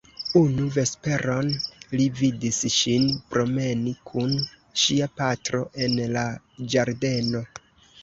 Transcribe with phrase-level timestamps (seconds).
[0.37, 1.51] Unu vesperon
[1.99, 4.35] li vidis ŝin promeni kun
[4.87, 6.29] ŝia patro en la
[6.75, 7.49] ĝardeno.